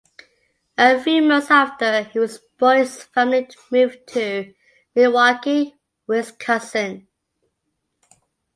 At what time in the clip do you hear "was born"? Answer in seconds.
2.17-2.79